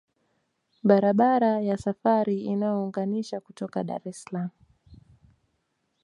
Barabara 0.87 1.51
na 1.67 1.75
safari 1.83 2.37
inayounganisha 2.53 3.37
kutoka 3.39 3.83
Dar 3.87 4.01
es 4.09 4.17
salaam 4.23 4.49